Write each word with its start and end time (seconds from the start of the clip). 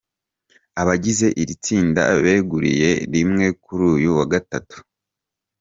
Abagize 0.81 1.27
iri 1.41 1.55
tsinda 1.63 2.01
beguriye 2.23 2.91
rimwe 3.13 3.45
kuri 3.63 3.83
uyu 3.95 4.09
wa 4.17 4.25
Gatatu. 4.31 4.77